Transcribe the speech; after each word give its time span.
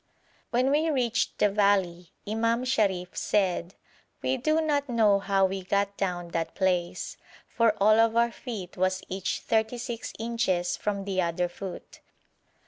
When 0.49 0.71
we 0.71 0.89
reached 0.89 1.37
the 1.37 1.51
valley 1.51 2.11
Imam 2.27 2.65
Sharif 2.65 3.15
said: 3.15 3.75
'We 4.23 4.37
do 4.37 4.59
not 4.59 4.89
know 4.89 5.19
how 5.19 5.45
we 5.45 5.61
got 5.61 5.95
down 5.95 6.29
that 6.29 6.55
place, 6.55 7.17
for 7.47 7.75
all 7.79 7.99
of 7.99 8.17
our 8.17 8.31
feet 8.31 8.77
was 8.77 9.03
each 9.09 9.41
36 9.41 10.13
inches 10.17 10.75
from 10.75 11.03
the 11.05 11.21
other 11.21 11.47
foot.' 11.47 11.99